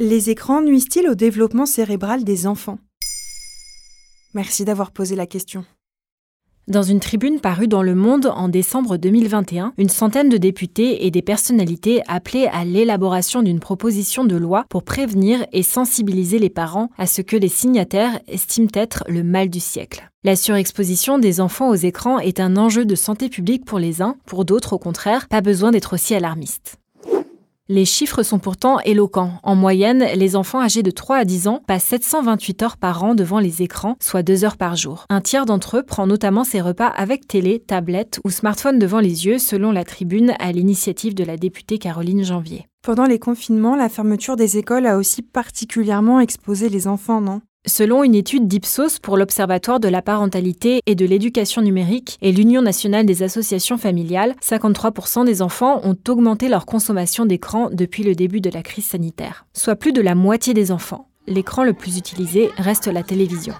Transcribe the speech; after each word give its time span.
Les 0.00 0.28
écrans 0.28 0.60
nuisent-ils 0.60 1.08
au 1.08 1.14
développement 1.14 1.66
cérébral 1.66 2.24
des 2.24 2.48
enfants? 2.48 2.80
Merci 4.34 4.64
d'avoir 4.64 4.90
posé 4.90 5.14
la 5.14 5.28
question. 5.28 5.64
Dans 6.66 6.82
une 6.82 6.98
tribune 6.98 7.38
parue 7.38 7.68
dans 7.68 7.84
Le 7.84 7.94
Monde 7.94 8.26
en 8.34 8.48
décembre 8.48 8.96
2021, 8.96 9.72
une 9.78 9.88
centaine 9.88 10.28
de 10.28 10.36
députés 10.36 11.06
et 11.06 11.12
des 11.12 11.22
personnalités 11.22 12.02
appelaient 12.08 12.48
à 12.48 12.64
l'élaboration 12.64 13.40
d'une 13.42 13.60
proposition 13.60 14.24
de 14.24 14.34
loi 14.34 14.64
pour 14.68 14.82
prévenir 14.82 15.46
et 15.52 15.62
sensibiliser 15.62 16.40
les 16.40 16.50
parents 16.50 16.90
à 16.98 17.06
ce 17.06 17.22
que 17.22 17.36
les 17.36 17.46
signataires 17.46 18.18
estiment 18.26 18.66
être 18.74 19.04
le 19.06 19.22
mal 19.22 19.48
du 19.48 19.60
siècle. 19.60 20.10
La 20.24 20.34
surexposition 20.34 21.20
des 21.20 21.40
enfants 21.40 21.68
aux 21.68 21.76
écrans 21.76 22.18
est 22.18 22.40
un 22.40 22.56
enjeu 22.56 22.84
de 22.84 22.96
santé 22.96 23.28
publique 23.28 23.64
pour 23.64 23.78
les 23.78 24.02
uns, 24.02 24.16
pour 24.26 24.44
d'autres 24.44 24.72
au 24.72 24.78
contraire, 24.80 25.28
pas 25.28 25.40
besoin 25.40 25.70
d'être 25.70 25.92
aussi 25.92 26.16
alarmiste. 26.16 26.80
Les 27.70 27.86
chiffres 27.86 28.22
sont 28.22 28.38
pourtant 28.38 28.78
éloquents. 28.80 29.40
En 29.42 29.54
moyenne, 29.54 30.04
les 30.16 30.36
enfants 30.36 30.60
âgés 30.60 30.82
de 30.82 30.90
3 30.90 31.16
à 31.16 31.24
10 31.24 31.48
ans 31.48 31.62
passent 31.66 31.84
728 31.84 32.62
heures 32.62 32.76
par 32.76 33.02
an 33.02 33.14
devant 33.14 33.38
les 33.38 33.62
écrans, 33.62 33.96
soit 34.02 34.22
2 34.22 34.44
heures 34.44 34.58
par 34.58 34.76
jour. 34.76 35.06
Un 35.08 35.22
tiers 35.22 35.46
d'entre 35.46 35.78
eux 35.78 35.82
prend 35.82 36.06
notamment 36.06 36.44
ses 36.44 36.60
repas 36.60 36.88
avec 36.88 37.26
télé, 37.26 37.60
tablette 37.60 38.20
ou 38.22 38.28
smartphone 38.28 38.78
devant 38.78 39.00
les 39.00 39.24
yeux, 39.24 39.38
selon 39.38 39.72
la 39.72 39.84
tribune 39.84 40.34
à 40.40 40.52
l'initiative 40.52 41.14
de 41.14 41.24
la 41.24 41.38
députée 41.38 41.78
Caroline 41.78 42.22
Janvier. 42.22 42.66
Pendant 42.82 43.06
les 43.06 43.18
confinements, 43.18 43.76
la 43.76 43.88
fermeture 43.88 44.36
des 44.36 44.58
écoles 44.58 44.84
a 44.84 44.98
aussi 44.98 45.22
particulièrement 45.22 46.20
exposé 46.20 46.68
les 46.68 46.86
enfants, 46.86 47.22
non? 47.22 47.40
Selon 47.66 48.04
une 48.04 48.14
étude 48.14 48.46
d'Ipsos 48.46 48.98
pour 48.98 49.16
l'Observatoire 49.16 49.80
de 49.80 49.88
la 49.88 50.02
parentalité 50.02 50.82
et 50.84 50.94
de 50.94 51.06
l'éducation 51.06 51.62
numérique 51.62 52.18
et 52.20 52.30
l'Union 52.30 52.60
nationale 52.60 53.06
des 53.06 53.22
associations 53.22 53.78
familiales, 53.78 54.34
53% 54.42 55.24
des 55.24 55.40
enfants 55.40 55.80
ont 55.82 55.96
augmenté 56.08 56.50
leur 56.50 56.66
consommation 56.66 57.24
d'écran 57.24 57.70
depuis 57.72 58.02
le 58.02 58.14
début 58.14 58.42
de 58.42 58.50
la 58.50 58.62
crise 58.62 58.84
sanitaire, 58.84 59.46
soit 59.54 59.76
plus 59.76 59.92
de 59.92 60.02
la 60.02 60.14
moitié 60.14 60.52
des 60.52 60.72
enfants. 60.72 61.08
L'écran 61.26 61.64
le 61.64 61.72
plus 61.72 61.96
utilisé 61.96 62.50
reste 62.58 62.86
la 62.86 63.02
télévision. 63.02 63.54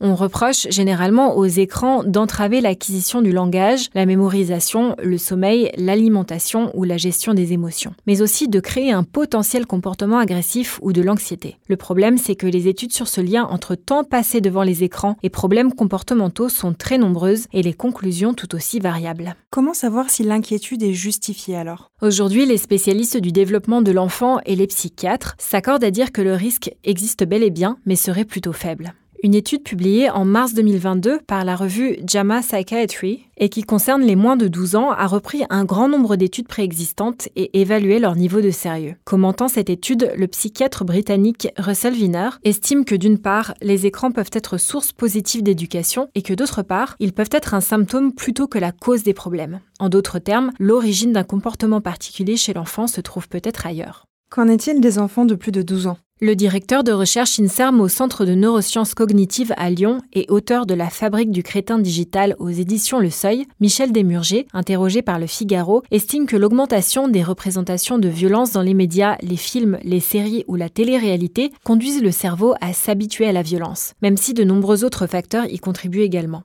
On 0.00 0.14
reproche 0.14 0.68
généralement 0.70 1.36
aux 1.36 1.44
écrans 1.44 2.04
d'entraver 2.04 2.60
l'acquisition 2.60 3.20
du 3.20 3.32
langage, 3.32 3.88
la 3.94 4.06
mémorisation, 4.06 4.94
le 5.02 5.18
sommeil, 5.18 5.72
l'alimentation 5.76 6.70
ou 6.74 6.84
la 6.84 6.96
gestion 6.96 7.34
des 7.34 7.52
émotions, 7.52 7.94
mais 8.06 8.22
aussi 8.22 8.46
de 8.46 8.60
créer 8.60 8.92
un 8.92 9.02
potentiel 9.02 9.66
comportement 9.66 10.18
agressif 10.18 10.78
ou 10.82 10.92
de 10.92 11.02
l'anxiété. 11.02 11.56
Le 11.66 11.76
problème, 11.76 12.16
c'est 12.16 12.36
que 12.36 12.46
les 12.46 12.68
études 12.68 12.92
sur 12.92 13.08
ce 13.08 13.20
lien 13.20 13.44
entre 13.44 13.74
temps 13.74 14.04
passé 14.04 14.40
devant 14.40 14.62
les 14.62 14.84
écrans 14.84 15.16
et 15.24 15.30
problèmes 15.30 15.72
comportementaux 15.72 16.48
sont 16.48 16.74
très 16.74 16.98
nombreuses 16.98 17.46
et 17.52 17.62
les 17.62 17.74
conclusions 17.74 18.34
tout 18.34 18.54
aussi 18.54 18.78
variables. 18.78 19.34
Comment 19.50 19.74
savoir 19.74 20.10
si 20.10 20.22
l'inquiétude 20.22 20.84
est 20.84 20.92
justifiée 20.92 21.56
alors? 21.56 21.90
Aujourd'hui, 22.02 22.46
les 22.46 22.58
spécialistes 22.58 23.16
du 23.16 23.32
développement 23.32 23.82
de 23.82 23.90
l'enfant 23.90 24.38
et 24.46 24.54
les 24.54 24.68
psychiatres 24.68 25.34
s'accordent 25.38 25.82
à 25.82 25.90
dire 25.90 26.12
que 26.12 26.22
le 26.22 26.34
risque 26.34 26.70
existe 26.84 27.24
bel 27.24 27.42
et 27.42 27.50
bien, 27.50 27.78
mais 27.84 27.96
serait 27.96 28.24
plutôt 28.24 28.52
faible. 28.52 28.94
Une 29.24 29.34
étude 29.34 29.64
publiée 29.64 30.10
en 30.10 30.24
mars 30.24 30.54
2022 30.54 31.18
par 31.26 31.44
la 31.44 31.56
revue 31.56 31.96
JAMA 32.06 32.40
Psychiatry 32.40 33.24
et 33.36 33.48
qui 33.48 33.62
concerne 33.62 34.02
les 34.02 34.14
moins 34.14 34.36
de 34.36 34.46
12 34.46 34.76
ans 34.76 34.92
a 34.92 35.08
repris 35.08 35.42
un 35.50 35.64
grand 35.64 35.88
nombre 35.88 36.14
d'études 36.14 36.46
préexistantes 36.46 37.28
et 37.34 37.60
évalué 37.60 37.98
leur 37.98 38.14
niveau 38.14 38.40
de 38.40 38.52
sérieux. 38.52 38.94
Commentant 39.02 39.48
cette 39.48 39.70
étude, 39.70 40.12
le 40.16 40.28
psychiatre 40.28 40.84
britannique 40.84 41.48
Russell 41.58 41.94
Wiener 41.94 42.28
estime 42.44 42.84
que 42.84 42.94
d'une 42.94 43.18
part, 43.18 43.54
les 43.60 43.86
écrans 43.86 44.12
peuvent 44.12 44.30
être 44.32 44.56
source 44.56 44.92
positive 44.92 45.42
d'éducation 45.42 46.08
et 46.14 46.22
que 46.22 46.34
d'autre 46.34 46.62
part, 46.62 46.94
ils 47.00 47.12
peuvent 47.12 47.30
être 47.32 47.54
un 47.54 47.60
symptôme 47.60 48.12
plutôt 48.12 48.46
que 48.46 48.58
la 48.58 48.70
cause 48.70 49.02
des 49.02 49.14
problèmes. 49.14 49.58
En 49.80 49.88
d'autres 49.88 50.20
termes, 50.20 50.52
l'origine 50.60 51.12
d'un 51.12 51.24
comportement 51.24 51.80
particulier 51.80 52.36
chez 52.36 52.54
l'enfant 52.54 52.86
se 52.86 53.00
trouve 53.00 53.28
peut-être 53.28 53.66
ailleurs. 53.66 54.04
Qu'en 54.30 54.46
est-il 54.46 54.80
des 54.80 55.00
enfants 55.00 55.24
de 55.24 55.34
plus 55.34 55.52
de 55.52 55.62
12 55.62 55.88
ans? 55.88 55.98
Le 56.20 56.34
directeur 56.34 56.82
de 56.82 56.92
recherche 56.92 57.38
INSERM 57.38 57.80
au 57.80 57.88
Centre 57.88 58.24
de 58.24 58.34
neurosciences 58.34 58.94
cognitives 58.94 59.54
à 59.56 59.70
Lyon 59.70 60.00
et 60.12 60.26
auteur 60.28 60.66
de 60.66 60.74
La 60.74 60.90
fabrique 60.90 61.30
du 61.30 61.42
crétin 61.42 61.78
digital 61.78 62.34
aux 62.38 62.48
éditions 62.48 62.98
Le 62.98 63.10
Seuil, 63.10 63.46
Michel 63.60 63.92
Desmurger, 63.92 64.46
interrogé 64.52 65.02
par 65.02 65.18
Le 65.18 65.26
Figaro, 65.26 65.82
estime 65.90 66.26
que 66.26 66.36
l'augmentation 66.36 67.08
des 67.08 67.22
représentations 67.22 67.98
de 67.98 68.08
violence 68.08 68.52
dans 68.52 68.62
les 68.62 68.74
médias, 68.74 69.16
les 69.22 69.36
films, 69.36 69.78
les 69.82 70.00
séries 70.00 70.44
ou 70.48 70.56
la 70.56 70.68
télé-réalité 70.68 71.52
conduisent 71.64 72.02
le 72.02 72.12
cerveau 72.12 72.54
à 72.60 72.72
s'habituer 72.72 73.28
à 73.28 73.32
la 73.32 73.42
violence, 73.42 73.92
même 74.02 74.16
si 74.16 74.34
de 74.34 74.44
nombreux 74.44 74.84
autres 74.84 75.06
facteurs 75.06 75.46
y 75.46 75.58
contribuent 75.58 76.02
également. 76.02 76.42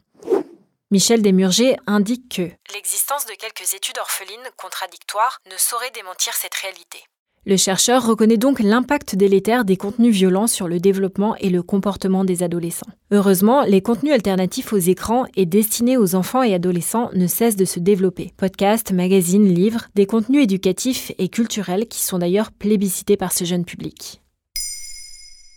Michel 0.91 1.23
Desmurger 1.23 1.77
indique 1.87 2.35
que 2.35 2.51
l'existence 2.75 3.25
de 3.25 3.33
quelques 3.33 3.73
études 3.73 3.97
orphelines 3.97 4.37
contradictoires 4.57 5.39
ne 5.47 5.57
saurait 5.57 5.89
démentir 5.89 6.33
cette 6.33 6.53
réalité. 6.53 6.99
Le 7.45 7.57
chercheur 7.57 8.07
reconnaît 8.07 8.37
donc 8.37 8.61
l'impact 8.61 9.17
délétère 9.17 9.65
des 9.65 9.75
contenus 9.75 10.15
violents 10.15 10.47
sur 10.47 10.69
le 10.69 10.79
développement 10.79 11.35
et 11.41 11.49
le 11.49 11.61
comportement 11.61 12.23
des 12.23 12.41
adolescents. 12.41 12.87
Heureusement, 13.11 13.63
les 13.63 13.81
contenus 13.81 14.13
alternatifs 14.13 14.71
aux 14.71 14.77
écrans 14.77 15.25
et 15.35 15.45
destinés 15.45 15.97
aux 15.97 16.15
enfants 16.15 16.43
et 16.43 16.53
adolescents 16.53 17.09
ne 17.13 17.27
cessent 17.27 17.57
de 17.57 17.65
se 17.65 17.81
développer. 17.81 18.31
Podcasts, 18.37 18.93
magazines, 18.93 19.53
livres, 19.53 19.87
des 19.93 20.05
contenus 20.05 20.43
éducatifs 20.43 21.11
et 21.17 21.27
culturels 21.27 21.87
qui 21.89 22.01
sont 22.01 22.17
d'ailleurs 22.17 22.53
plébiscités 22.53 23.17
par 23.17 23.33
ce 23.33 23.43
jeune 23.43 23.65
public. 23.65 24.22